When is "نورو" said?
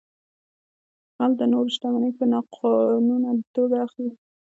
1.53-1.69